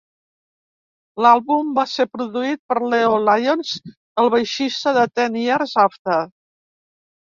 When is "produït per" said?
2.15-2.79